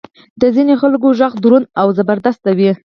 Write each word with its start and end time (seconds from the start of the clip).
د 0.41 0.43
ځینې 0.55 0.73
خلکو 0.81 1.07
ږغ 1.19 1.33
دروند 1.43 1.65
او 1.81 1.87
زبردست 1.97 2.43
وي. 2.57 2.71